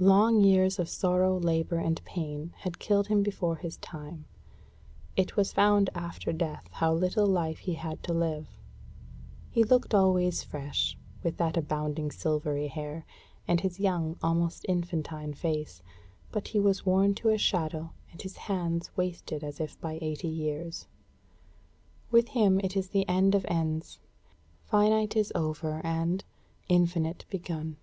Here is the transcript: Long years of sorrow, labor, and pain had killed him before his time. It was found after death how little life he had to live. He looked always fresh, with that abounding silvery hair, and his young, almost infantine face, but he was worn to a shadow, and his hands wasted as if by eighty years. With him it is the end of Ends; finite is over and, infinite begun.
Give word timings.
Long 0.00 0.40
years 0.40 0.80
of 0.80 0.88
sorrow, 0.88 1.38
labor, 1.38 1.78
and 1.78 2.04
pain 2.04 2.52
had 2.56 2.80
killed 2.80 3.06
him 3.06 3.22
before 3.22 3.54
his 3.54 3.76
time. 3.76 4.24
It 5.14 5.36
was 5.36 5.52
found 5.52 5.90
after 5.94 6.32
death 6.32 6.64
how 6.72 6.92
little 6.92 7.24
life 7.28 7.58
he 7.58 7.74
had 7.74 8.02
to 8.02 8.12
live. 8.12 8.48
He 9.48 9.62
looked 9.62 9.94
always 9.94 10.42
fresh, 10.42 10.98
with 11.22 11.36
that 11.36 11.56
abounding 11.56 12.10
silvery 12.10 12.66
hair, 12.66 13.06
and 13.46 13.60
his 13.60 13.78
young, 13.78 14.16
almost 14.24 14.66
infantine 14.68 15.34
face, 15.34 15.82
but 16.32 16.48
he 16.48 16.58
was 16.58 16.84
worn 16.84 17.14
to 17.14 17.28
a 17.28 17.38
shadow, 17.38 17.92
and 18.10 18.20
his 18.22 18.36
hands 18.38 18.90
wasted 18.96 19.44
as 19.44 19.60
if 19.60 19.80
by 19.80 20.00
eighty 20.02 20.26
years. 20.26 20.88
With 22.10 22.30
him 22.30 22.58
it 22.64 22.76
is 22.76 22.88
the 22.88 23.08
end 23.08 23.36
of 23.36 23.46
Ends; 23.48 24.00
finite 24.64 25.14
is 25.14 25.30
over 25.36 25.80
and, 25.86 26.24
infinite 26.68 27.24
begun. 27.30 27.76